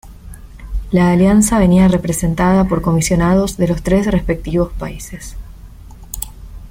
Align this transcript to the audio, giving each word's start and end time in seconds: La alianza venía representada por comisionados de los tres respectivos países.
La 0.89 1.11
alianza 1.11 1.59
venía 1.59 1.87
representada 1.87 2.63
por 2.67 2.81
comisionados 2.81 3.57
de 3.57 3.67
los 3.67 3.83
tres 3.83 4.07
respectivos 4.07 4.73
países. 4.73 5.35